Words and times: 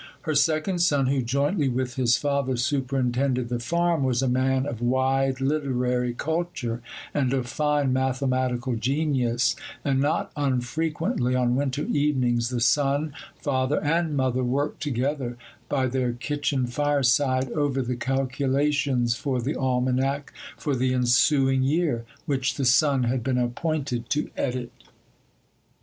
Her 0.21 0.33
second 0.33 0.79
son, 0.79 1.05
who 1.05 1.21
jointly 1.21 1.69
with 1.69 1.93
his 1.93 2.17
father 2.17 2.57
superintended 2.57 3.49
the 3.49 3.59
farm, 3.59 4.03
was 4.03 4.23
a 4.23 4.27
man 4.27 4.65
of 4.65 4.81
wide 4.81 5.39
literary 5.39 6.15
culture 6.15 6.81
and 7.13 7.33
of 7.33 7.45
fine 7.45 7.93
mathematical 7.93 8.75
genius; 8.75 9.55
and 9.85 9.99
not 9.99 10.31
unfrequently, 10.35 11.35
on 11.35 11.55
winter 11.55 11.83
evenings, 11.83 12.49
the 12.49 12.59
son, 12.59 13.13
father, 13.43 13.79
and 13.83 14.17
mother 14.17 14.43
worked 14.43 14.81
together, 14.81 15.37
by 15.69 15.85
their 15.85 16.13
kitchen 16.13 16.65
fireside, 16.65 17.51
over 17.51 17.83
the 17.83 17.95
calculations 17.95 19.15
for 19.15 19.39
the 19.39 19.55
almanac 19.55 20.33
for 20.57 20.75
the 20.75 20.95
ensuing 20.95 21.61
year, 21.61 22.05
which 22.25 22.55
the 22.55 22.65
son 22.65 23.03
had 23.03 23.23
been 23.23 23.37
appointed 23.37 24.09
to 24.09 24.31
edit. 24.35 24.71